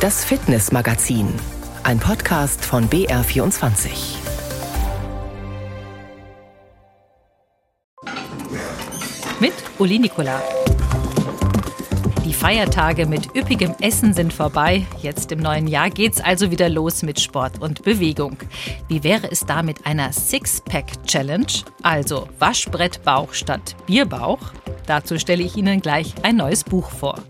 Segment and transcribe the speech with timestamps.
[0.00, 1.28] Das Fitnessmagazin,
[1.82, 3.90] ein Podcast von BR24.
[9.40, 10.42] Mit Uli Nikola.
[12.24, 14.86] Die Feiertage mit üppigem Essen sind vorbei.
[15.02, 18.38] Jetzt im neuen Jahr geht's also wieder los mit Sport und Bewegung.
[18.88, 21.64] Wie wäre es da mit einer Sixpack-Challenge?
[21.82, 24.54] Also Waschbrettbauch statt Bierbauch?
[24.90, 27.22] Dazu stelle ich Ihnen gleich ein neues Buch vor.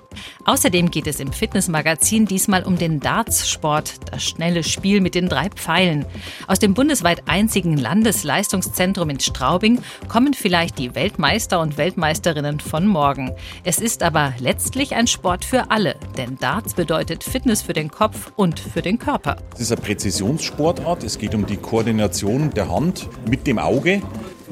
[0.47, 5.51] Außerdem geht es im Fitnessmagazin diesmal um den Darts-Sport, das schnelle Spiel mit den drei
[5.51, 6.07] Pfeilen.
[6.47, 13.31] Aus dem bundesweit einzigen Landesleistungszentrum in Straubing kommen vielleicht die Weltmeister und Weltmeisterinnen von morgen.
[13.63, 18.33] Es ist aber letztlich ein Sport für alle, denn Darts bedeutet Fitness für den Kopf
[18.37, 19.37] und für den Körper.
[19.53, 21.05] Es ist eine Präzisionssportart.
[21.05, 24.01] Es geht um die Koordination der Hand mit dem Auge.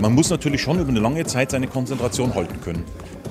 [0.00, 2.84] Man muss natürlich schon über eine lange Zeit seine Konzentration halten können.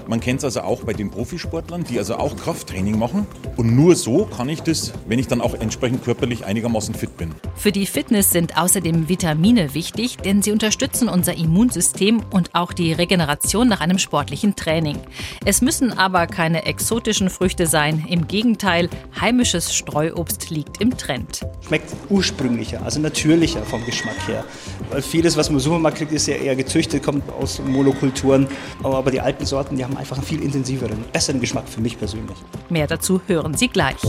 [0.08, 3.28] Man kennt es also auch bei den Profisportlern, die also auch Krafttraining machen.
[3.58, 7.36] Und nur so kann ich das, wenn ich dann auch entsprechend körperlich einigermaßen fit bin.
[7.55, 12.94] Für die Fitness sind außerdem Vitamine wichtig, denn sie unterstützen unser Immunsystem und auch die
[12.94, 14.98] Regeneration nach einem sportlichen Training.
[15.44, 18.05] Es müssen aber keine exotischen Früchte sein.
[18.08, 21.42] Im Gegenteil, heimisches Streuobst liegt im Trend.
[21.68, 24.46] Schmeckt ursprünglicher, also natürlicher vom Geschmack her.
[24.90, 28.48] Weil vieles, was man im Supermarkt kriegt, ist ja eher gezüchtet, kommt aus Monokulturen.
[28.84, 32.37] Aber die alten Sorten, die haben einfach einen viel intensiveren, besseren Geschmack für mich persönlich.
[32.70, 34.01] Mehr dazu hören Sie gleich.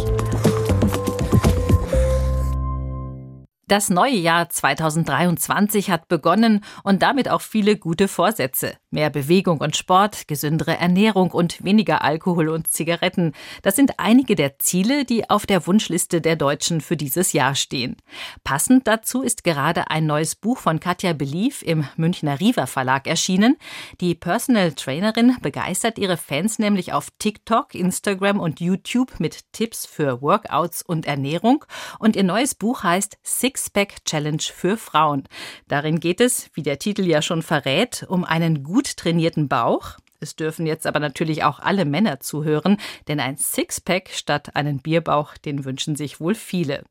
[3.68, 8.78] Das neue Jahr 2023 hat begonnen und damit auch viele gute Vorsätze.
[8.90, 13.32] Mehr Bewegung und Sport, gesündere Ernährung und weniger Alkohol und Zigaretten.
[13.60, 17.96] Das sind einige der Ziele, die auf der Wunschliste der Deutschen für dieses Jahr stehen.
[18.44, 23.58] Passend dazu ist gerade ein neues Buch von Katja Belief im Münchner Riva Verlag erschienen.
[24.00, 30.22] Die Personal Trainerin begeistert ihre Fans nämlich auf TikTok, Instagram und YouTube mit Tipps für
[30.22, 31.66] Workouts und Ernährung.
[31.98, 35.24] Und ihr neues Buch heißt Sixpack Challenge für Frauen.
[35.66, 39.96] Darin geht es, wie der Titel ja schon verrät, um einen guten gut trainierten Bauch.
[40.20, 42.76] Es dürfen jetzt aber natürlich auch alle Männer zuhören,
[43.08, 46.84] denn ein Sixpack statt einen Bierbauch, den wünschen sich wohl viele.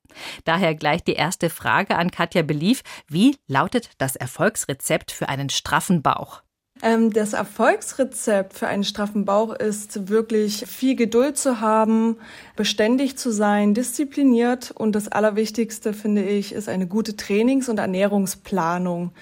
[0.43, 2.83] Daher gleich die erste Frage an Katja Belief.
[3.07, 6.41] Wie lautet das Erfolgsrezept für einen straffen Bauch?
[6.81, 12.17] Ähm, das Erfolgsrezept für einen straffen Bauch ist wirklich viel Geduld zu haben,
[12.57, 19.13] beständig zu sein, diszipliniert und das Allerwichtigste, finde ich, ist eine gute Trainings- und Ernährungsplanung.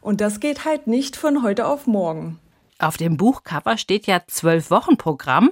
[0.00, 2.38] Und das geht halt nicht von heute auf morgen.
[2.80, 5.50] Auf dem Buchcover steht ja zwölf Wochen Programm.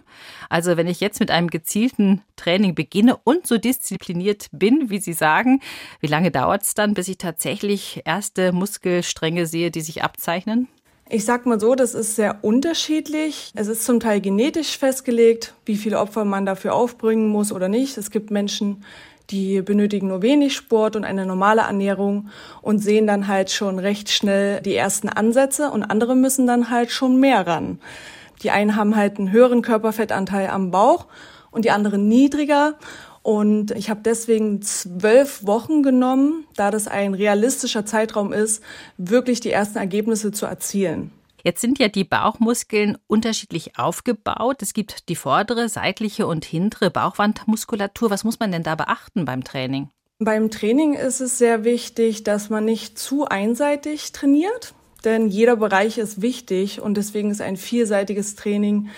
[0.48, 5.12] Also wenn ich jetzt mit einem gezielten Training beginne und so diszipliniert bin, wie Sie
[5.12, 5.60] sagen,
[6.00, 10.68] wie lange dauert es dann, bis ich tatsächlich erste Muskelstränge sehe, die sich abzeichnen?
[11.10, 13.52] Ich sag mal so, das ist sehr unterschiedlich.
[13.54, 17.96] Es ist zum Teil genetisch festgelegt, wie viele Opfer man dafür aufbringen muss oder nicht.
[17.96, 18.84] Es gibt Menschen,
[19.30, 22.28] die benötigen nur wenig Sport und eine normale Ernährung
[22.62, 26.90] und sehen dann halt schon recht schnell die ersten Ansätze und andere müssen dann halt
[26.90, 27.78] schon mehr ran.
[28.42, 31.06] Die einen haben halt einen höheren Körperfettanteil am Bauch
[31.50, 32.74] und die anderen niedriger.
[33.22, 38.62] Und ich habe deswegen zwölf Wochen genommen, da das ein realistischer Zeitraum ist,
[38.96, 41.10] wirklich die ersten Ergebnisse zu erzielen.
[41.44, 44.62] Jetzt sind ja die Bauchmuskeln unterschiedlich aufgebaut.
[44.62, 48.10] Es gibt die vordere, seitliche und hintere Bauchwandmuskulatur.
[48.10, 49.88] Was muss man denn da beachten beim Training?
[50.18, 55.96] Beim Training ist es sehr wichtig, dass man nicht zu einseitig trainiert, denn jeder Bereich
[55.96, 58.88] ist wichtig und deswegen ist ein vielseitiges Training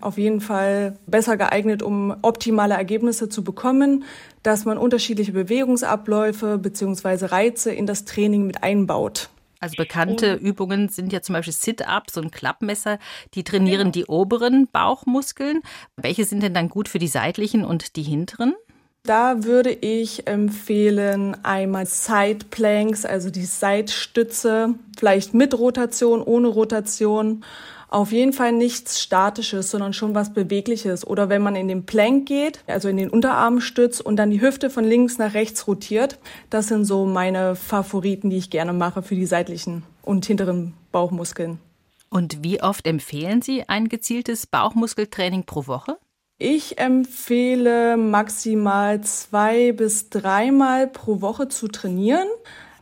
[0.00, 4.04] auf jeden Fall besser geeignet, um optimale Ergebnisse zu bekommen,
[4.42, 7.26] dass man unterschiedliche Bewegungsabläufe bzw.
[7.26, 9.28] Reize in das Training mit einbaut.
[9.60, 12.98] Also bekannte und Übungen sind ja zum Beispiel Sit-Ups und Klappmesser,
[13.34, 13.92] die trainieren genau.
[13.92, 15.60] die oberen Bauchmuskeln.
[15.96, 18.54] Welche sind denn dann gut für die seitlichen und die hinteren?
[19.02, 27.44] Da würde ich empfehlen einmal Side Planks, also die Seitstütze, vielleicht mit Rotation, ohne Rotation
[27.90, 31.04] auf jeden Fall nichts Statisches, sondern schon was Bewegliches.
[31.06, 34.40] Oder wenn man in den Plank geht, also in den Unterarm stützt und dann die
[34.40, 36.18] Hüfte von links nach rechts rotiert.
[36.50, 41.58] Das sind so meine Favoriten, die ich gerne mache für die seitlichen und hinteren Bauchmuskeln.
[42.08, 45.96] Und wie oft empfehlen Sie ein gezieltes Bauchmuskeltraining pro Woche?
[46.38, 52.26] Ich empfehle maximal zwei bis dreimal pro Woche zu trainieren.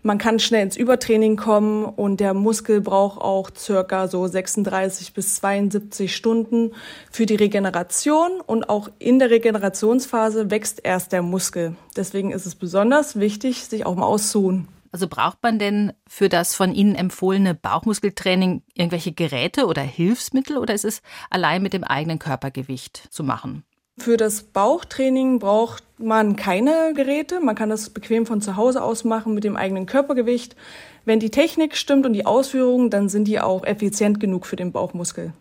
[0.09, 5.35] Man kann schnell ins Übertraining kommen und der Muskel braucht auch circa so 36 bis
[5.35, 6.73] 72 Stunden
[7.11, 11.77] für die Regeneration und auch in der Regenerationsphase wächst erst der Muskel.
[11.95, 14.67] Deswegen ist es besonders wichtig, sich auch mal auszuruhen.
[14.93, 20.73] Also braucht man denn für das von Ihnen empfohlene Bauchmuskeltraining irgendwelche Geräte oder Hilfsmittel oder
[20.73, 23.63] ist es allein mit dem eigenen Körpergewicht zu machen?
[23.99, 27.41] Für das Bauchtraining braucht man keine Geräte.
[27.41, 30.55] Man kann das bequem von zu Hause aus machen mit dem eigenen Körpergewicht.
[31.05, 34.73] Wenn die Technik stimmt und die Ausführungen, dann sind die auch effizient genug für den
[34.73, 35.33] Bauchmuskel.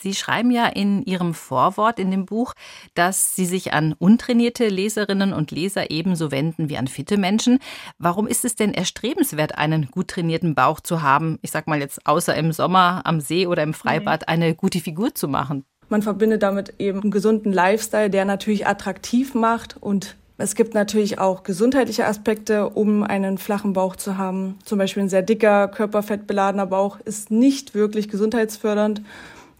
[0.00, 2.52] Sie schreiben ja in Ihrem Vorwort in dem Buch,
[2.94, 7.58] dass Sie sich an untrainierte Leserinnen und Leser ebenso wenden wie an fitte Menschen.
[7.98, 11.38] Warum ist es denn erstrebenswert, einen gut trainierten Bauch zu haben?
[11.42, 15.14] Ich sag mal jetzt außer im Sommer am See oder im Freibad eine gute Figur
[15.14, 15.64] zu machen.
[15.94, 21.20] Man verbindet damit eben einen gesunden Lifestyle, der natürlich attraktiv macht und es gibt natürlich
[21.20, 24.58] auch gesundheitliche Aspekte, um einen flachen Bauch zu haben.
[24.64, 29.02] Zum Beispiel ein sehr dicker, körperfettbeladener Bauch ist nicht wirklich gesundheitsfördernd.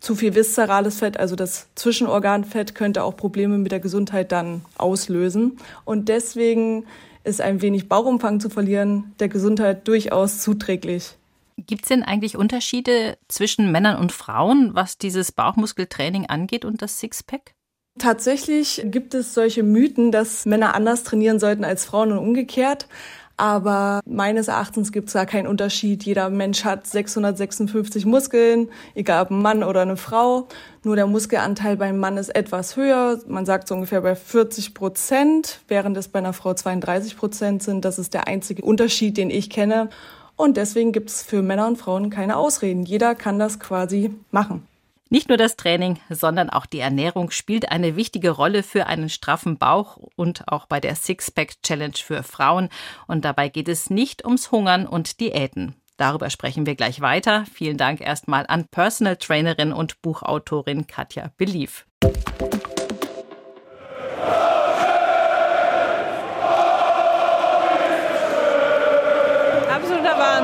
[0.00, 5.58] Zu viel viszerales Fett, also das Zwischenorganfett, könnte auch Probleme mit der Gesundheit dann auslösen.
[5.84, 6.84] Und deswegen
[7.22, 11.14] ist ein wenig Bauchumfang zu verlieren der Gesundheit durchaus zuträglich.
[11.56, 16.98] Gibt es denn eigentlich Unterschiede zwischen Männern und Frauen, was dieses Bauchmuskeltraining angeht und das
[16.98, 17.54] Sixpack?
[17.98, 22.88] Tatsächlich gibt es solche Mythen, dass Männer anders trainieren sollten als Frauen und umgekehrt.
[23.36, 26.04] Aber meines Erachtens gibt es da keinen Unterschied.
[26.04, 30.46] Jeder Mensch hat 656 Muskeln, egal ob ein Mann oder eine Frau.
[30.84, 33.20] Nur der Muskelanteil beim Mann ist etwas höher.
[33.26, 37.84] Man sagt so ungefähr bei 40 Prozent, während es bei einer Frau 32 Prozent sind.
[37.84, 39.88] Das ist der einzige Unterschied, den ich kenne.
[40.36, 42.84] Und deswegen gibt es für Männer und Frauen keine Ausreden.
[42.84, 44.66] Jeder kann das quasi machen.
[45.10, 49.58] Nicht nur das Training, sondern auch die Ernährung spielt eine wichtige Rolle für einen straffen
[49.58, 52.68] Bauch und auch bei der Sixpack Challenge für Frauen.
[53.06, 55.76] Und dabei geht es nicht ums Hungern und Diäten.
[55.96, 57.44] Darüber sprechen wir gleich weiter.
[57.52, 61.86] Vielen Dank erstmal an Personal Trainerin und Buchautorin Katja Belief.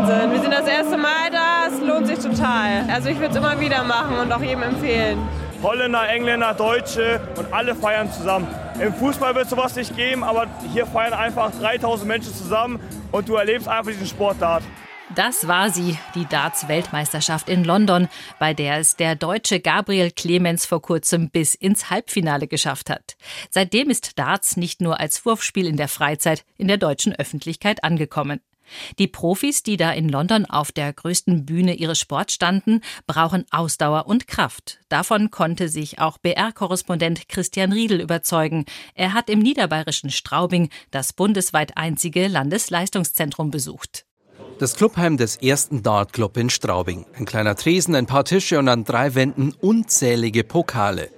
[0.01, 0.33] Wahnsinn.
[0.33, 2.89] Wir sind das erste Mal da lohnt sich total.
[2.91, 5.19] Also ich würde es immer wieder machen und auch jedem empfehlen.
[5.63, 8.49] Holländer, Engländer, Deutsche und alle feiern zusammen.
[8.81, 12.81] Im Fußball wird sowas nicht geben, aber hier feiern einfach 3000 Menschen zusammen
[13.13, 14.63] und du erlebst einfach diesen Sportdart.
[15.15, 18.09] Das war sie, die Darts-Weltmeisterschaft in London,
[18.39, 23.17] bei der es der Deutsche Gabriel Clemens vor kurzem bis ins Halbfinale geschafft hat.
[23.51, 28.41] Seitdem ist Darts nicht nur als Wurfspiel in der Freizeit in der deutschen Öffentlichkeit angekommen.
[28.99, 34.07] Die Profis, die da in London auf der größten Bühne ihres Sports standen, brauchen Ausdauer
[34.07, 34.79] und Kraft.
[34.89, 38.65] Davon konnte sich auch BR-Korrespondent Christian Riedel überzeugen.
[38.95, 44.05] Er hat im niederbayerischen Straubing das bundesweit einzige Landesleistungszentrum besucht.
[44.59, 47.07] Das Clubheim des ersten Dartclub in Straubing.
[47.17, 51.11] Ein kleiner Tresen, ein paar Tische und an drei Wänden unzählige Pokale.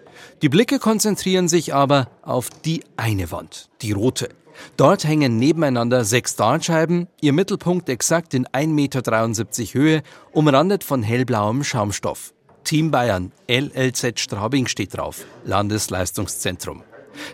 [0.43, 4.29] Die Blicke konzentrieren sich aber auf die eine Wand, die rote.
[4.77, 10.03] Dort hängen nebeneinander sechs Dartscheiben, ihr Mittelpunkt exakt in 1,73 Meter Höhe,
[10.33, 12.35] umrandet von hellblauem Schaumstoff.
[12.65, 16.83] Team Bayern, LLZ Straubing steht drauf, Landesleistungszentrum.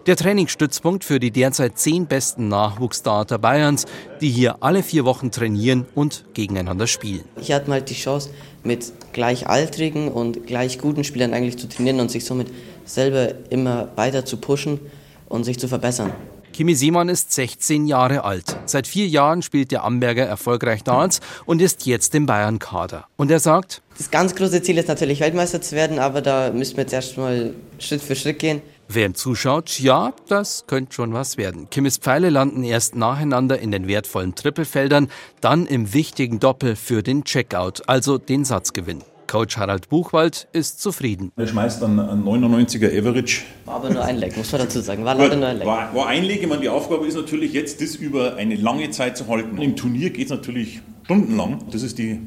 [0.07, 3.87] Der Trainingsstützpunkt für die derzeit zehn besten Nachwuchsdarter Bayerns,
[4.21, 7.25] die hier alle vier Wochen trainieren und gegeneinander spielen.
[7.41, 8.31] Ich hatte mal die Chance,
[8.65, 12.49] mit gleichaltrigen und gleich guten Spielern eigentlich zu trainieren und sich somit
[12.85, 14.81] selber immer weiter zu pushen
[15.29, 16.13] und sich zu verbessern.
[16.53, 18.57] Kimi Simon ist 16 Jahre alt.
[18.67, 23.07] Seit vier Jahren spielt der Amberger erfolgreich Darts und ist jetzt im Bayern-Kader.
[23.17, 26.77] Und er sagt, das ganz große Ziel ist natürlich Weltmeister zu werden, aber da müssen
[26.77, 28.63] wir jetzt erstmal Schritt für Schritt gehen.
[28.89, 31.69] Wer zuschaut, ja, das könnte schon was werden.
[31.69, 37.25] Kimis Pfeile landen erst nacheinander in den wertvollen Trippelfeldern, dann im wichtigen Doppel für den
[37.25, 39.03] Checkout, also den Satzgewinn.
[39.29, 41.31] Coach Harald Buchwald ist zufrieden.
[41.37, 43.43] Er schmeißt dann ein 99er Average.
[43.67, 45.05] War aber nur ein Leck, muss man dazu sagen.
[45.05, 45.67] War leider nur ein Leck.
[45.67, 46.43] War, war ein Leck.
[46.43, 49.59] Ich meine, die Aufgabe ist natürlich jetzt, das über eine lange Zeit zu halten.
[49.59, 51.63] Im Turnier geht es natürlich stundenlang.
[51.71, 52.21] Das ist die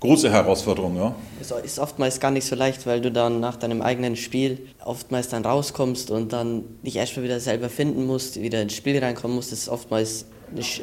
[0.00, 0.96] große Herausforderung.
[0.96, 1.14] Ja.
[1.40, 5.28] Es ist oftmals gar nicht so leicht, weil du dann nach deinem eigenen Spiel oftmals
[5.28, 9.52] dann rauskommst und dann dich erstmal wieder selber finden musst, wieder ins Spiel reinkommen musst.
[9.52, 10.26] Das ist oftmals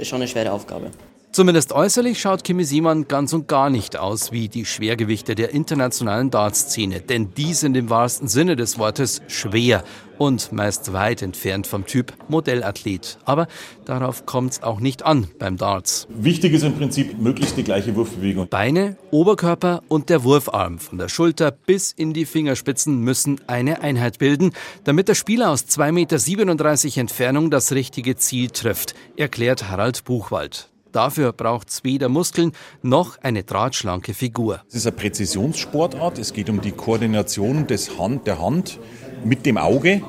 [0.04, 0.92] schon eine schwere Aufgabe.
[1.38, 6.32] Zumindest äußerlich schaut Kimi Simon ganz und gar nicht aus wie die Schwergewichte der internationalen
[6.32, 9.84] Dartszene, denn die sind im wahrsten Sinne des Wortes schwer
[10.18, 13.20] und meist weit entfernt vom Typ Modellathlet.
[13.24, 13.46] Aber
[13.86, 16.08] darauf kommt es auch nicht an beim Darts.
[16.10, 18.50] Wichtig ist im Prinzip möglichst die gleiche Wurfbewegung.
[18.50, 24.18] Beine, Oberkörper und der Wurfarm von der Schulter bis in die Fingerspitzen müssen eine Einheit
[24.18, 24.54] bilden,
[24.86, 30.72] damit der Spieler aus 2,37 Meter Entfernung das richtige Ziel trifft, erklärt Harald Buchwald.
[30.98, 34.64] Dafür braucht es weder Muskeln noch eine drahtschlanke Figur.
[34.68, 36.18] Es ist eine Präzisionssportart.
[36.18, 38.80] Es geht um die Koordination des Hand, der Hand
[39.24, 40.02] mit dem Auge.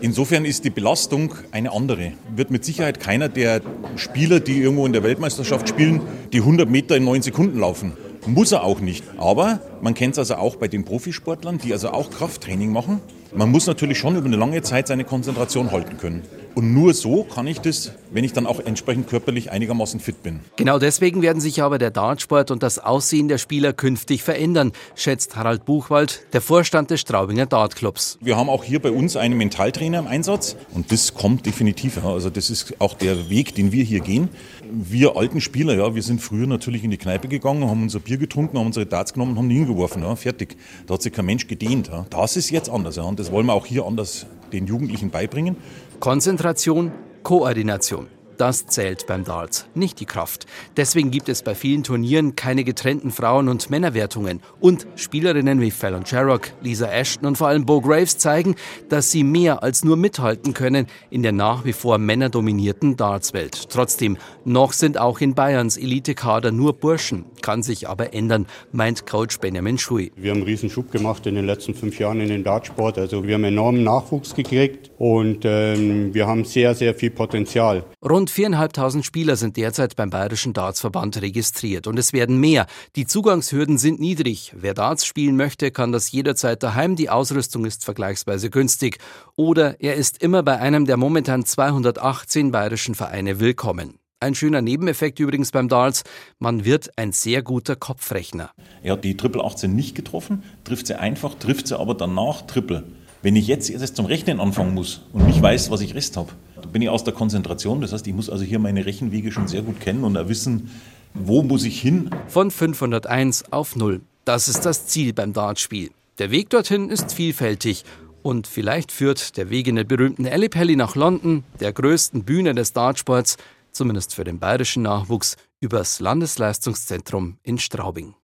[0.00, 2.12] Insofern ist die Belastung eine andere.
[2.36, 3.62] Wird mit Sicherheit keiner der
[3.96, 6.00] Spieler, die irgendwo in der Weltmeisterschaft spielen,
[6.32, 7.94] die 100 Meter in 9 Sekunden laufen.
[8.24, 9.02] Muss er auch nicht.
[9.18, 13.00] Aber man kennt es also auch bei den Profisportlern, die also auch Krafttraining machen.
[13.34, 16.22] Man muss natürlich schon über eine lange Zeit seine Konzentration halten können.
[16.54, 20.40] Und nur so kann ich das, wenn ich dann auch entsprechend körperlich einigermaßen fit bin.
[20.56, 25.36] Genau deswegen werden sich aber der Dartsport und das Aussehen der Spieler künftig verändern, schätzt
[25.36, 28.18] Harald Buchwald, der Vorstand des Straubinger Dartclubs.
[28.20, 32.04] Wir haben auch hier bei uns einen Mentaltrainer im Einsatz und das kommt definitiv.
[32.04, 34.28] Also das ist auch der Weg, den wir hier gehen.
[34.70, 38.18] Wir alten Spieler, ja, wir sind früher natürlich in die Kneipe gegangen, haben unser Bier
[38.18, 40.02] getrunken, haben unsere Darts genommen und haben die hingeworfen.
[40.02, 40.56] Ja, fertig.
[40.86, 41.88] Da hat sich kein Mensch gedehnt.
[41.88, 42.06] Ja.
[42.10, 42.96] Das ist jetzt anders.
[42.96, 45.56] Ja, und das wollen wir auch hier anders den Jugendlichen beibringen.
[46.02, 46.90] Konzentration,
[47.22, 48.08] Koordination.
[48.36, 50.46] Das zählt beim Darts, nicht die Kraft.
[50.76, 54.40] Deswegen gibt es bei vielen Turnieren keine getrennten Frauen- und Männerwertungen.
[54.58, 58.56] Und Spielerinnen wie Fallon Sherrock, Lisa Ashton und vor allem Bo Graves zeigen,
[58.88, 63.70] dass sie mehr als nur mithalten können in der nach wie vor männerdominierten Dartswelt.
[63.70, 67.26] Trotzdem, noch sind auch in Bayerns Elitekader nur Burschen.
[67.42, 70.10] Kann sich aber ändern, meint Coach Benjamin Schui.
[70.16, 72.98] Wir haben einen riesen Schub gemacht in den letzten fünf Jahren in den Dartsport.
[72.98, 77.82] Also wir haben enormen Nachwuchs gekriegt und ähm, wir haben sehr, sehr viel Potenzial.
[78.04, 82.68] Rund 4.500 Spieler sind derzeit beim Bayerischen Dartsverband registriert und es werden mehr.
[82.94, 84.54] Die Zugangshürden sind niedrig.
[84.56, 86.94] Wer Darts spielen möchte, kann das jederzeit daheim.
[86.94, 88.98] Die Ausrüstung ist vergleichsweise günstig.
[89.34, 93.98] Oder er ist immer bei einem der momentan 218 bayerischen Vereine willkommen.
[94.20, 96.04] Ein schöner Nebeneffekt übrigens beim Darts,
[96.38, 98.52] man wird ein sehr guter Kopfrechner.
[98.84, 102.84] Er hat die Triple 18 nicht getroffen, trifft sie einfach, trifft sie aber danach Triple.
[103.22, 106.32] Wenn ich jetzt erst zum Rechnen anfangen muss und nicht weiß, was ich Rest habe,
[106.72, 107.80] bin ich aus der Konzentration.
[107.80, 110.70] Das heißt, ich muss also hier meine Rechenwege schon sehr gut kennen und wissen,
[111.14, 112.10] wo muss ich hin.
[112.26, 114.00] Von 501 auf 0.
[114.24, 115.90] Das ist das Ziel beim Dartspiel.
[116.18, 117.84] Der Weg dorthin ist vielfältig.
[118.22, 122.72] Und vielleicht führt der Weg in den berühmten Ellipelli nach London, der größten Bühne des
[122.72, 123.36] Dartsports,
[123.70, 128.14] zumindest für den bayerischen Nachwuchs, übers Landesleistungszentrum in Straubing.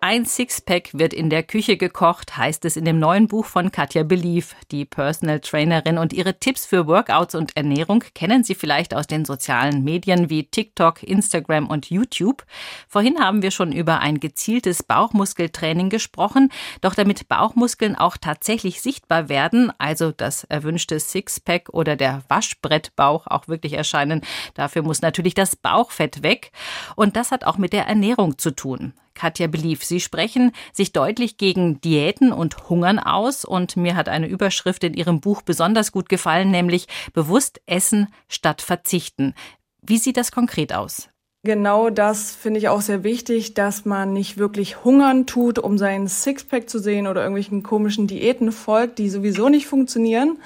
[0.00, 4.02] Ein Sixpack wird in der Küche gekocht, heißt es in dem neuen Buch von Katja
[4.02, 4.54] Belief.
[4.70, 9.24] Die Personal Trainerin und ihre Tipps für Workouts und Ernährung kennen Sie vielleicht aus den
[9.24, 12.44] sozialen Medien wie TikTok, Instagram und YouTube.
[12.88, 16.50] Vorhin haben wir schon über ein gezieltes Bauchmuskeltraining gesprochen.
[16.82, 23.48] Doch damit Bauchmuskeln auch tatsächlich sichtbar werden, also das erwünschte Sixpack oder der Waschbrettbauch auch
[23.48, 24.20] wirklich erscheinen,
[24.54, 26.52] dafür muss natürlich das Bauchfett weg.
[26.96, 28.92] Und das hat auch mit der Ernährung zu tun.
[29.16, 29.84] Katja Belief.
[29.84, 34.94] Sie sprechen sich deutlich gegen Diäten und Hungern aus und mir hat eine Überschrift in
[34.94, 39.34] Ihrem Buch besonders gut gefallen, nämlich bewusst essen statt verzichten.
[39.82, 41.08] Wie sieht das konkret aus?
[41.46, 46.08] Genau das finde ich auch sehr wichtig, dass man nicht wirklich hungern tut, um seinen
[46.08, 50.38] Sixpack zu sehen oder irgendwelchen komischen Diäten folgt, die sowieso nicht funktionieren.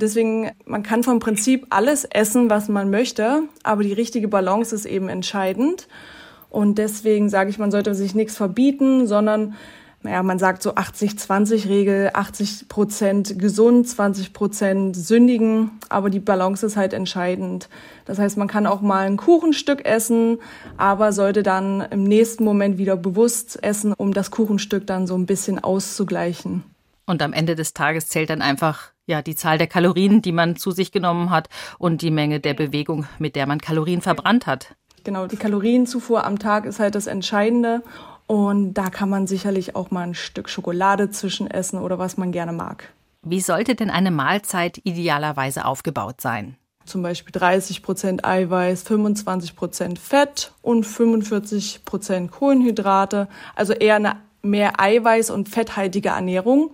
[0.00, 4.84] Deswegen, man kann vom Prinzip alles essen, was man möchte, aber die richtige Balance ist
[4.84, 5.88] eben entscheidend.
[6.56, 9.56] Und deswegen sage ich, man sollte sich nichts verbieten, sondern
[10.04, 16.78] ja, man sagt so 80-20-Regel, 80 Prozent gesund, 20 Prozent sündigen, aber die Balance ist
[16.78, 17.68] halt entscheidend.
[18.06, 20.38] Das heißt, man kann auch mal ein Kuchenstück essen,
[20.78, 25.26] aber sollte dann im nächsten Moment wieder bewusst essen, um das Kuchenstück dann so ein
[25.26, 26.62] bisschen auszugleichen.
[27.04, 30.56] Und am Ende des Tages zählt dann einfach ja die Zahl der Kalorien, die man
[30.56, 34.74] zu sich genommen hat und die Menge der Bewegung, mit der man Kalorien verbrannt hat.
[35.06, 37.84] Genau, die Kalorienzufuhr am Tag ist halt das Entscheidende.
[38.26, 42.32] Und da kann man sicherlich auch mal ein Stück Schokolade zwischen essen oder was man
[42.32, 42.92] gerne mag.
[43.22, 46.56] Wie sollte denn eine Mahlzeit idealerweise aufgebaut sein?
[46.86, 53.28] Zum Beispiel 30 Prozent Eiweiß, 25 Prozent Fett und 45 Prozent Kohlenhydrate.
[53.54, 56.70] Also eher eine mehr Eiweiß- und fetthaltige Ernährung,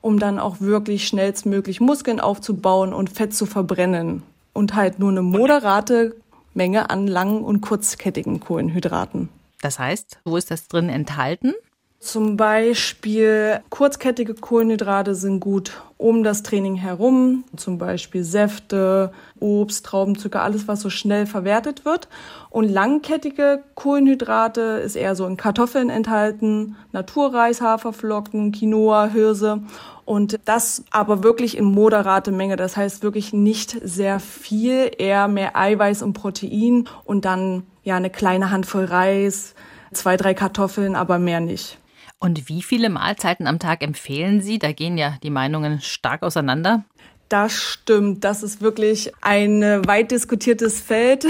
[0.00, 4.24] um dann auch wirklich schnellstmöglich Muskeln aufzubauen und Fett zu verbrennen.
[4.52, 6.16] Und halt nur eine moderate
[6.58, 9.28] Menge an langen und kurzkettigen Kohlenhydraten.
[9.62, 11.54] Das heißt, wo ist das drin enthalten?
[12.00, 20.42] Zum Beispiel kurzkettige Kohlenhydrate sind gut um das Training herum, zum Beispiel Säfte, Obst, Traubenzucker,
[20.42, 22.08] alles, was so schnell verwertet wird.
[22.50, 29.62] Und langkettige Kohlenhydrate ist eher so in Kartoffeln enthalten, Naturreis, Haferflocken, Quinoa, Hirse.
[30.04, 32.54] Und das aber wirklich in moderate Menge.
[32.54, 38.08] Das heißt wirklich nicht sehr viel, eher mehr Eiweiß und Protein und dann ja eine
[38.08, 39.56] kleine Handvoll Reis,
[39.92, 41.78] zwei, drei Kartoffeln, aber mehr nicht.
[42.20, 44.58] Und wie viele Mahlzeiten am Tag empfehlen Sie?
[44.58, 46.84] Da gehen ja die Meinungen stark auseinander.
[47.28, 48.24] Das stimmt.
[48.24, 51.26] Das ist wirklich ein weit diskutiertes Feld.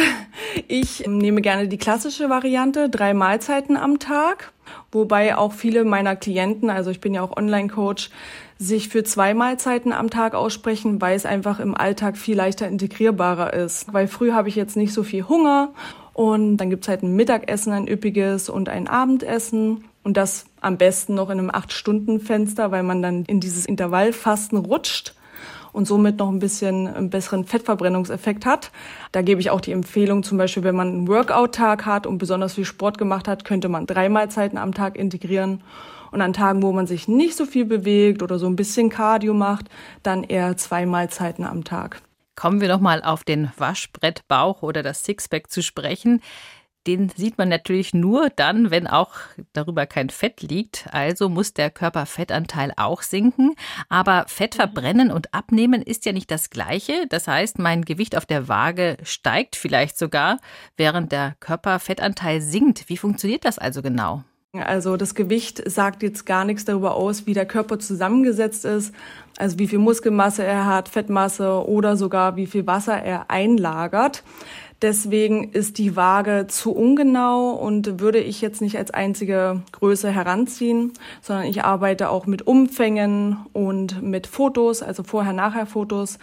[0.68, 4.52] Ich nehme gerne die klassische Variante, drei Mahlzeiten am Tag.
[4.92, 8.11] Wobei auch viele meiner Klienten, also ich bin ja auch Online-Coach,
[8.59, 13.52] sich für zwei Mahlzeiten am Tag aussprechen, weil es einfach im Alltag viel leichter integrierbarer
[13.52, 13.92] ist.
[13.92, 15.73] Weil früh habe ich jetzt nicht so viel Hunger
[16.12, 19.85] und dann gibt's halt ein Mittagessen, ein üppiges und ein Abendessen.
[20.02, 25.15] Und das am besten noch in einem Acht-Stunden-Fenster, weil man dann in dieses Intervallfasten rutscht.
[25.73, 28.73] und somit noch ein bisschen einen besseren Fettverbrennungseffekt hat.
[29.12, 32.55] Da gebe ich auch die Empfehlung, zum Beispiel, wenn man einen Workout-Tag hat und besonders
[32.55, 35.62] viel Sport gemacht hat, könnte man drei Mahlzeiten am Tag integrieren.
[36.11, 39.35] Und an Tagen, wo man sich nicht so viel bewegt oder so ein bisschen Cardio
[39.35, 39.67] macht,
[40.03, 42.00] dann eher zwei Mahlzeiten am Tag.
[42.35, 46.23] Kommen wir noch mal auf den Waschbrettbauch oder das Sixpack zu sprechen
[46.87, 49.14] den sieht man natürlich nur dann, wenn auch
[49.52, 50.87] darüber kein Fett liegt.
[50.92, 53.54] Also muss der Körperfettanteil auch sinken.
[53.88, 57.06] Aber Fett verbrennen und abnehmen ist ja nicht das Gleiche.
[57.08, 60.38] Das heißt, mein Gewicht auf der Waage steigt vielleicht sogar,
[60.76, 62.88] während der Körperfettanteil sinkt.
[62.88, 64.25] Wie funktioniert das also genau?
[64.54, 68.94] Also das Gewicht sagt jetzt gar nichts darüber aus, wie der Körper zusammengesetzt ist,
[69.37, 74.23] also wie viel Muskelmasse er hat, Fettmasse oder sogar wie viel Wasser er einlagert.
[74.80, 80.92] Deswegen ist die Waage zu ungenau und würde ich jetzt nicht als einzige Größe heranziehen,
[81.20, 86.20] sondern ich arbeite auch mit Umfängen und mit Fotos, also Vorher-Nachher-Fotos.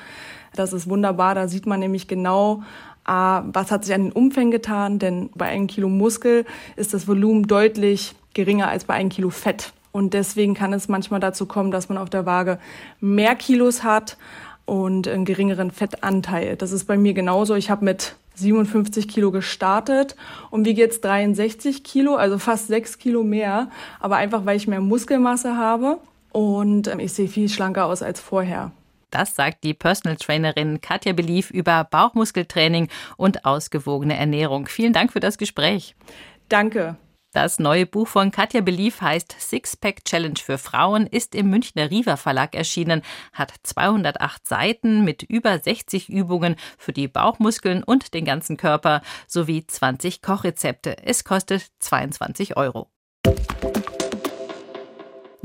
[0.55, 2.63] Das ist wunderbar, da sieht man nämlich genau,
[3.03, 6.45] was hat sich an den Umfängen getan, denn bei einem Kilo Muskel
[6.77, 9.73] ist das Volumen deutlich geringer als bei einem Kilo Fett.
[9.91, 12.57] Und deswegen kann es manchmal dazu kommen, dass man auf der Waage
[13.01, 14.17] mehr Kilos hat
[14.63, 16.55] und einen geringeren Fettanteil.
[16.55, 17.53] Das ist bei mir genauso.
[17.55, 20.15] Ich habe mit 57 Kilo gestartet
[20.51, 24.81] und wiege jetzt 63 Kilo, also fast 6 Kilo mehr, aber einfach weil ich mehr
[24.81, 25.99] Muskelmasse habe
[26.31, 28.71] und ähm, ich sehe viel schlanker aus als vorher.
[29.11, 34.67] Das sagt die Personal Trainerin Katja Belief über Bauchmuskeltraining und ausgewogene Ernährung.
[34.67, 35.95] Vielen Dank für das Gespräch.
[36.49, 36.97] Danke.
[37.35, 42.15] Das neue Buch von Katja Belief heißt Sixpack Challenge für Frauen, ist im Münchner Riva
[42.15, 43.01] Verlag erschienen,
[43.33, 49.67] hat 208 Seiten mit über 60 Übungen für die Bauchmuskeln und den ganzen Körper sowie
[49.67, 50.95] 20 Kochrezepte.
[51.03, 52.87] Es kostet 22 Euro.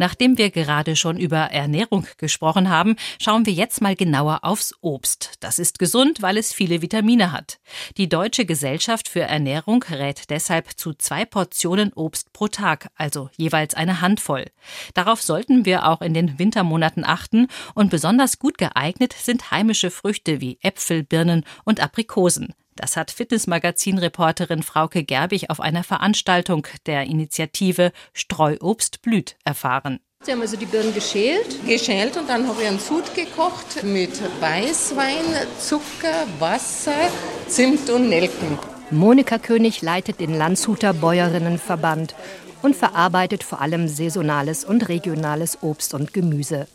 [0.01, 5.35] Nachdem wir gerade schon über Ernährung gesprochen haben, schauen wir jetzt mal genauer aufs Obst.
[5.41, 7.61] Das ist gesund, weil es viele Vitamine hat.
[7.99, 13.75] Die Deutsche Gesellschaft für Ernährung rät deshalb zu zwei Portionen Obst pro Tag, also jeweils
[13.75, 14.47] eine Handvoll.
[14.95, 20.41] Darauf sollten wir auch in den Wintermonaten achten und besonders gut geeignet sind heimische Früchte
[20.41, 22.55] wie Äpfel, Birnen und Aprikosen.
[22.77, 30.01] Das hat Fitnessmagazin-Reporterin Frauke Gerbig auf einer Veranstaltung der Initiative Streuobst blüht erfahren.
[30.23, 31.67] Sie haben also die Birnen geschält?
[31.67, 35.25] Geschält und dann habe ich einen Sud gekocht mit Weißwein,
[35.59, 37.11] Zucker, Wasser,
[37.49, 38.59] Zimt und Nelken.
[38.91, 42.15] Monika König leitet den Landshuter Bäuerinnenverband
[42.61, 46.67] und verarbeitet vor allem saisonales und regionales Obst und Gemüse.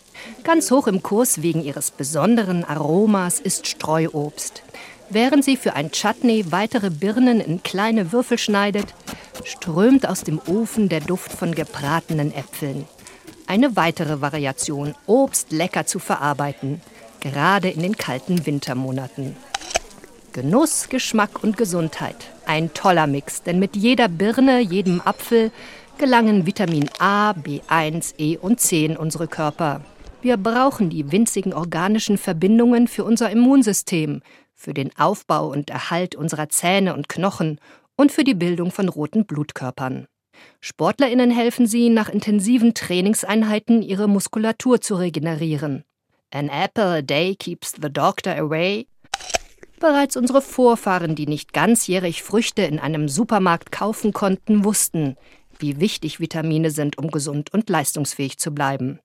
[0.43, 4.63] Ganz hoch im Kurs wegen ihres besonderen Aromas ist Streuobst.
[5.09, 8.93] Während sie für ein Chutney weitere Birnen in kleine Würfel schneidet,
[9.43, 12.85] strömt aus dem Ofen der Duft von gebratenen Äpfeln.
[13.47, 16.81] Eine weitere Variation, Obst lecker zu verarbeiten,
[17.19, 19.35] gerade in den kalten Wintermonaten.
[20.33, 22.17] Genuss, Geschmack und Gesundheit.
[22.45, 25.51] Ein toller Mix, denn mit jeder Birne, jedem Apfel
[25.97, 29.81] gelangen Vitamin A, B1, E und C in unsere Körper.
[30.21, 34.21] Wir brauchen die winzigen organischen Verbindungen für unser Immunsystem,
[34.55, 37.59] für den Aufbau und Erhalt unserer Zähne und Knochen
[37.95, 40.07] und für die Bildung von roten Blutkörpern.
[40.59, 45.83] Sportlerinnen helfen sie, nach intensiven Trainingseinheiten ihre Muskulatur zu regenerieren.
[46.31, 48.87] An apple a day keeps the doctor away.
[49.79, 55.15] Bereits unsere Vorfahren, die nicht ganzjährig Früchte in einem Supermarkt kaufen konnten, wussten,
[55.59, 58.99] wie wichtig Vitamine sind, um gesund und leistungsfähig zu bleiben.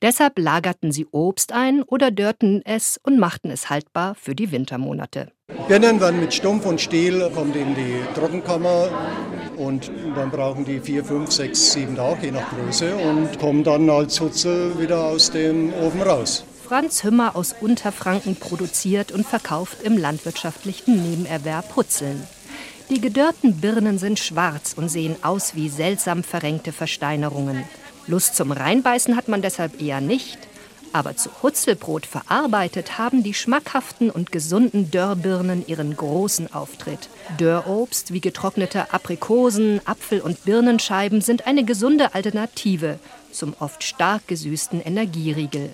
[0.00, 5.32] Deshalb lagerten sie Obst ein oder dörrten es und machten es haltbar für die Wintermonate.
[5.66, 8.90] Birnen werden mit Stumpf und Stiel kommt in die Trockenkammer
[9.56, 13.90] und dann brauchen die vier, fünf, sechs, sieben Tage, je nach Größe und kommen dann
[13.90, 16.44] als Hutzel wieder aus dem Ofen raus.
[16.68, 22.22] Franz Hümmer aus Unterfranken produziert und verkauft im landwirtschaftlichen Nebenerwerb Hutzeln.
[22.88, 27.64] Die gedörrten Birnen sind schwarz und sehen aus wie seltsam verrenkte Versteinerungen.
[28.08, 30.38] Lust zum Reinbeißen hat man deshalb eher nicht.
[30.92, 37.10] Aber zu Hutzelbrot verarbeitet haben die schmackhaften und gesunden Dörrbirnen ihren großen Auftritt.
[37.36, 42.98] Dörrobst wie getrocknete Aprikosen, Apfel- und Birnenscheiben sind eine gesunde Alternative
[43.30, 45.68] zum oft stark gesüßten Energieriegel.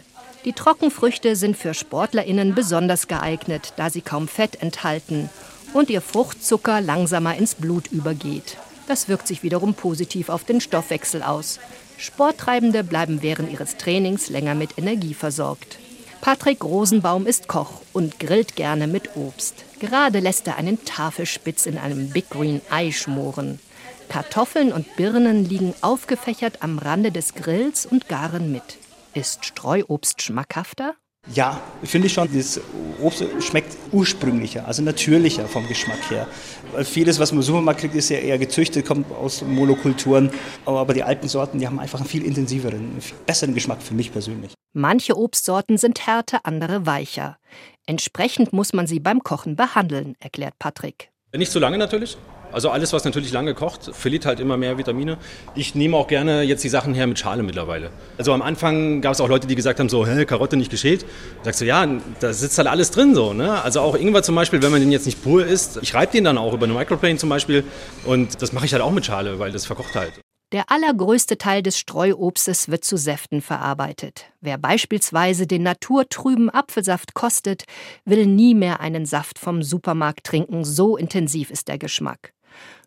[0.44, 5.30] Die Trockenfrüchte sind für SportlerInnen besonders geeignet, da sie kaum Fett enthalten
[5.72, 8.58] und ihr Fruchtzucker langsamer ins Blut übergeht.
[8.86, 11.60] Das wirkt sich wiederum positiv auf den Stoffwechsel aus.
[11.96, 15.78] Sporttreibende bleiben während ihres Trainings länger mit Energie versorgt.
[16.20, 19.64] Patrick Rosenbaum ist Koch und grillt gerne mit Obst.
[19.78, 23.60] Gerade lässt er einen Tafelspitz in einem Big Green Ei schmoren.
[24.08, 28.78] Kartoffeln und Birnen liegen aufgefächert am Rande des Grills und garen mit.
[29.12, 30.94] Ist Streuobst schmackhafter?
[31.32, 32.28] Ja, finde ich schon.
[32.34, 32.60] Das
[33.00, 36.26] Obst schmeckt ursprünglicher, also natürlicher vom Geschmack her.
[36.72, 40.30] Weil vieles, was man im Supermarkt kriegt, ist ja eher gezüchtet, kommt aus Monokulturen.
[40.66, 44.12] Aber die alten Sorten, die haben einfach einen viel intensiveren, viel besseren Geschmack für mich
[44.12, 44.52] persönlich.
[44.74, 47.38] Manche Obstsorten sind härter, andere weicher.
[47.86, 51.10] Entsprechend muss man sie beim Kochen behandeln, erklärt Patrick.
[51.34, 52.18] Nicht zu lange natürlich.
[52.54, 55.18] Also alles, was natürlich lange kocht, verliert halt immer mehr Vitamine.
[55.54, 57.90] Ich nehme auch gerne jetzt die Sachen her mit Schale mittlerweile.
[58.16, 61.04] Also am Anfang gab es auch Leute, die gesagt haben, so, hä, Karotte nicht geschält.
[61.42, 61.86] Sagst du, ja,
[62.20, 63.32] da sitzt halt alles drin so.
[63.32, 63.60] Ne?
[63.62, 66.24] Also auch Ingwer zum Beispiel, wenn man den jetzt nicht pur isst, ich reibe den
[66.24, 67.64] dann auch über eine Microplane zum Beispiel
[68.04, 70.12] und das mache ich halt auch mit Schale, weil das verkocht halt.
[70.54, 74.26] Der allergrößte Teil des Streuobstes wird zu Säften verarbeitet.
[74.40, 77.64] Wer beispielsweise den naturtrüben Apfelsaft kostet,
[78.04, 82.34] will nie mehr einen Saft vom Supermarkt trinken, so intensiv ist der Geschmack.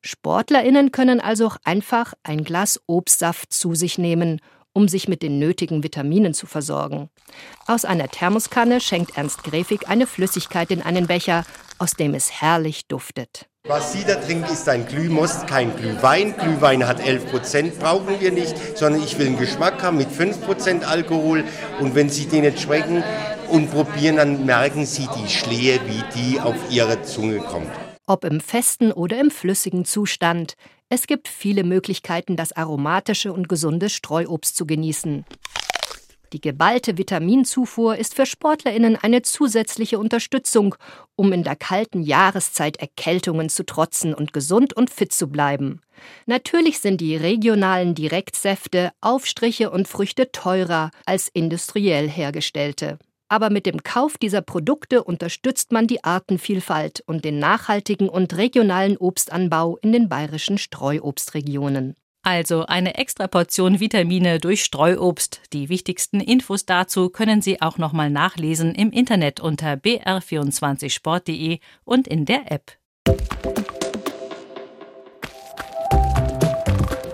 [0.02, 4.40] SportlerInnen können also auch einfach ein Glas Obstsaft zu sich nehmen,
[4.74, 7.10] um sich mit den nötigen Vitaminen zu versorgen.
[7.66, 11.46] Aus einer Thermoskanne schenkt Ernst Gräfig eine Flüssigkeit in einen Becher,
[11.80, 13.48] aus dem es herrlich duftet.
[13.68, 16.36] Was Sie da trinken, ist ein Glühmost, kein Glühwein.
[16.38, 20.46] Glühwein hat 11 Prozent, brauchen wir nicht, sondern ich will einen Geschmack haben mit 5
[20.46, 21.44] Prozent Alkohol.
[21.82, 23.04] Und wenn Sie den nicht schmecken
[23.50, 28.40] und probieren, dann merken Sie die Schlehe, wie die auf Ihre Zunge kommt ob im
[28.40, 30.56] festen oder im flüssigen Zustand.
[30.90, 35.26] Es gibt viele Möglichkeiten, das aromatische und gesunde Streuobst zu genießen.
[36.34, 40.76] Die geballte Vitaminzufuhr ist für Sportlerinnen eine zusätzliche Unterstützung,
[41.16, 45.82] um in der kalten Jahreszeit Erkältungen zu trotzen und gesund und fit zu bleiben.
[46.26, 53.00] Natürlich sind die regionalen Direktsäfte, Aufstriche und Früchte teurer als industriell hergestellte.
[53.30, 58.98] Aber mit dem Kauf dieser Produkte unterstützt man die Artenvielfalt und den nachhaltigen und regionalen
[58.98, 61.96] Obstanbau in den bayerischen Streuobstregionen.
[62.24, 65.42] Also eine extra Portion Vitamine durch Streuobst.
[65.54, 72.26] Die wichtigsten Infos dazu können Sie auch nochmal nachlesen im Internet unter br24sport.de und in
[72.26, 72.72] der App.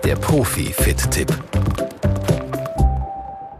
[0.04, 1.32] Der Profi-Fit-Tipp.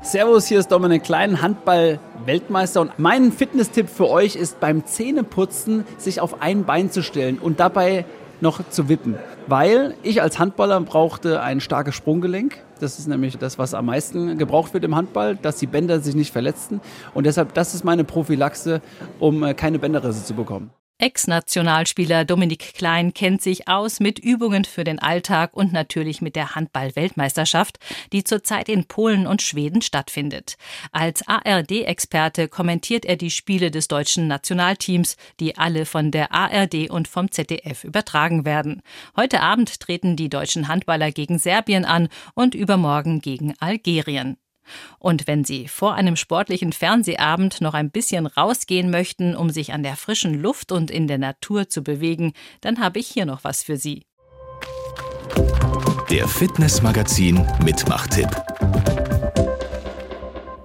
[0.02, 2.80] Servus, hier ist Dominik Klein, Handball Weltmeister.
[2.80, 7.60] Und mein Fitnesstipp für euch ist beim Zähneputzen sich auf ein Bein zu stellen und
[7.60, 8.04] dabei
[8.40, 9.16] noch zu wippen.
[9.46, 12.58] Weil ich als Handballer brauchte ein starkes Sprunggelenk.
[12.80, 16.14] Das ist nämlich das, was am meisten gebraucht wird im Handball, dass die Bänder sich
[16.14, 16.80] nicht verletzen.
[17.14, 18.80] Und deshalb, das ist meine Prophylaxe,
[19.18, 20.70] um äh, keine Bänderrisse zu bekommen.
[21.04, 26.54] Ex-Nationalspieler Dominik Klein kennt sich aus mit Übungen für den Alltag und natürlich mit der
[26.54, 27.78] Handball-Weltmeisterschaft,
[28.14, 30.56] die zurzeit in Polen und Schweden stattfindet.
[30.92, 37.06] Als ARD-Experte kommentiert er die Spiele des deutschen Nationalteams, die alle von der ARD und
[37.06, 38.80] vom ZDF übertragen werden.
[39.14, 44.38] Heute Abend treten die deutschen Handballer gegen Serbien an und übermorgen gegen Algerien.
[44.98, 49.82] Und wenn Sie vor einem sportlichen Fernsehabend noch ein bisschen rausgehen möchten, um sich an
[49.82, 53.62] der frischen Luft und in der Natur zu bewegen, dann habe ich hier noch was
[53.62, 54.04] für Sie.
[56.10, 58.28] Der Fitnessmagazin Mitmachtipp.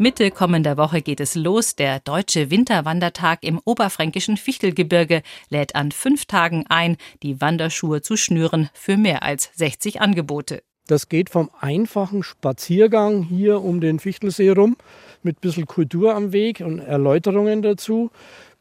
[0.01, 1.75] Mitte kommender Woche geht es los.
[1.75, 8.69] Der Deutsche Winterwandertag im oberfränkischen Fichtelgebirge lädt an fünf Tagen ein, die Wanderschuhe zu schnüren
[8.73, 10.63] für mehr als 60 Angebote.
[10.89, 14.75] Das geht vom einfachen Spaziergang hier um den Fichtelsee rum
[15.21, 18.10] mit ein bisschen Kultur am Weg und Erläuterungen dazu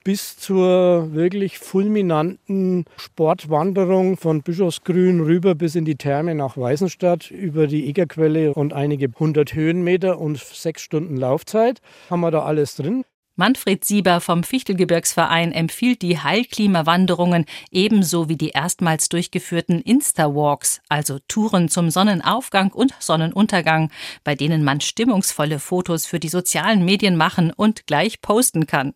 [0.05, 7.67] bis zur wirklich fulminanten Sportwanderung von Bischofsgrün rüber bis in die Therme nach Weißenstadt über
[7.67, 11.81] die Egerquelle und einige hundert Höhenmeter und sechs Stunden Laufzeit.
[12.11, 13.05] Haben wir da alles drin.
[13.39, 21.69] Manfred Sieber vom Fichtelgebirgsverein empfiehlt die Heilklimawanderungen ebenso wie die erstmals durchgeführten Insta-Walks, also Touren
[21.69, 23.93] zum Sonnenaufgang und Sonnenuntergang,
[24.25, 28.95] bei denen man stimmungsvolle Fotos für die sozialen Medien machen und gleich posten kann.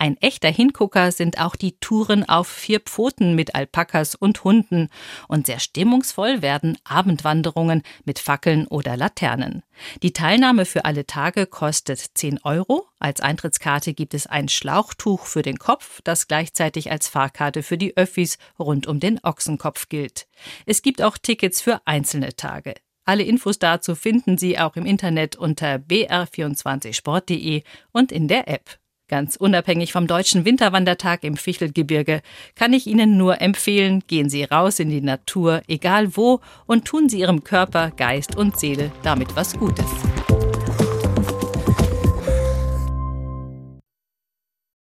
[0.00, 4.88] Ein echter Hingucker sind auch die Touren auf vier Pfoten mit Alpakas und Hunden.
[5.28, 9.62] Und sehr stimmungsvoll werden Abendwanderungen mit Fackeln oder Laternen.
[10.02, 12.86] Die Teilnahme für alle Tage kostet 10 Euro.
[12.98, 17.94] Als Eintrittskarte gibt es ein Schlauchtuch für den Kopf, das gleichzeitig als Fahrkarte für die
[17.98, 20.28] Öffis rund um den Ochsenkopf gilt.
[20.64, 22.72] Es gibt auch Tickets für einzelne Tage.
[23.04, 28.79] Alle Infos dazu finden Sie auch im Internet unter br24sport.de und in der App.
[29.10, 32.22] Ganz unabhängig vom deutschen Winterwandertag im Fichtelgebirge
[32.54, 37.08] kann ich Ihnen nur empfehlen, gehen Sie raus in die Natur, egal wo, und tun
[37.08, 39.84] Sie Ihrem Körper, Geist und Seele damit was Gutes.